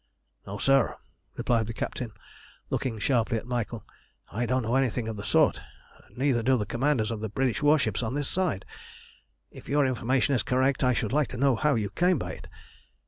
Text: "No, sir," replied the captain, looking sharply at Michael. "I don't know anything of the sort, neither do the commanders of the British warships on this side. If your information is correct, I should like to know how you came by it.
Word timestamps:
"No, 0.47 0.57
sir," 0.57 0.95
replied 1.37 1.67
the 1.67 1.75
captain, 1.75 2.11
looking 2.71 2.97
sharply 2.97 3.37
at 3.37 3.45
Michael. 3.45 3.85
"I 4.31 4.47
don't 4.47 4.63
know 4.63 4.73
anything 4.75 5.07
of 5.07 5.15
the 5.15 5.23
sort, 5.23 5.61
neither 6.17 6.41
do 6.41 6.57
the 6.57 6.65
commanders 6.65 7.11
of 7.11 7.21
the 7.21 7.29
British 7.29 7.61
warships 7.61 8.01
on 8.01 8.15
this 8.15 8.27
side. 8.27 8.65
If 9.51 9.69
your 9.69 9.85
information 9.85 10.33
is 10.33 10.41
correct, 10.41 10.83
I 10.83 10.93
should 10.95 11.13
like 11.13 11.27
to 11.27 11.37
know 11.37 11.55
how 11.55 11.75
you 11.75 11.91
came 11.91 12.17
by 12.17 12.31
it. 12.31 12.47